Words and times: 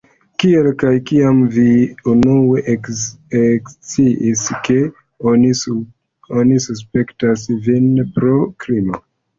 Kiel 0.43 0.69
kaj 0.83 0.93
kiam 1.09 1.41
vi 1.55 1.65
unue 2.13 2.63
eksciis, 2.73 4.49
ke 4.69 4.81
oni 5.35 6.61
suspektas 6.67 7.47
vin 7.71 7.89
pro 8.19 8.37
krimo? 8.65 9.03